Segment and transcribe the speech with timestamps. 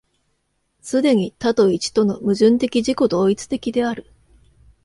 [0.81, 4.11] 既に多と一との矛盾的自己同一的である。